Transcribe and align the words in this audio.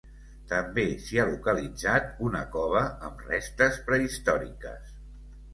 També 0.51 0.85
s'hi 1.07 1.19
ha 1.19 1.25
localitzat 1.31 2.09
una 2.29 2.43
cova 2.57 2.83
amb 3.11 3.21
restes 3.29 3.81
prehistòriques. 3.91 4.99